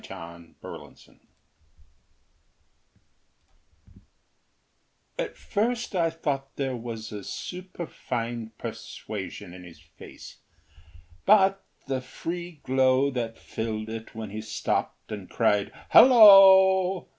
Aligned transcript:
Fleming 0.03 0.55
Helphenstine 0.63 1.19
At 5.19 5.37
first 5.37 5.95
I 5.95 6.09
thought 6.09 6.55
there 6.55 6.75
was 6.75 7.11
a 7.11 7.23
superfine 7.23 8.51
Persuasion 8.57 9.53
in 9.53 9.63
his 9.63 9.79
face; 9.79 10.37
but 11.27 11.63
the 11.85 12.01
free 12.01 12.61
glow 12.63 13.11
That 13.11 13.37
filled 13.37 13.89
it 13.89 14.15
when 14.15 14.31
he 14.31 14.41
stopped 14.41 15.11
and 15.11 15.29
cried, 15.29 15.71
"Hollo!" 15.91 17.07